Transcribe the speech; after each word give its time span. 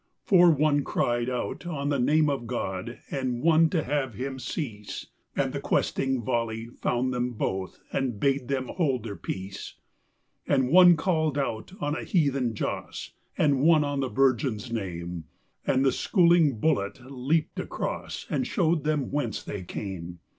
For 0.23 0.49
one 0.49 0.83
cried 0.83 1.29
out 1.29 1.67
on 1.67 1.89
the 1.89 1.99
name 1.99 2.27
of 2.27 2.47
God, 2.47 3.01
and 3.11 3.39
one 3.43 3.69
to 3.69 3.83
have 3.83 4.15
him 4.15 4.39
cease; 4.39 5.05
And 5.35 5.53
the 5.53 5.59
questing 5.59 6.23
volley 6.23 6.65
found 6.81 7.13
them 7.13 7.33
both 7.33 7.77
and 7.93 8.19
bade 8.19 8.47
them 8.47 8.65
hold 8.77 9.03
their 9.03 9.15
peace. 9.15 9.75
And 10.47 10.69
one 10.69 10.97
called 10.97 11.37
out 11.37 11.73
on 11.79 11.95
a 11.95 12.03
heathen 12.03 12.55
joss 12.55 13.11
and 13.37 13.61
one 13.61 13.83
on 13.83 13.99
the 13.99 14.09
Virgin's 14.09 14.71
Name; 14.71 15.25
And 15.67 15.85
the 15.85 15.91
schooling 15.91 16.59
bullet 16.59 16.99
leaped 17.11 17.59
across 17.59 18.25
and 18.27 18.47
showed 18.47 18.83
them 18.85 19.11
whence 19.11 19.43
they 19.43 19.61
came. 19.61 20.17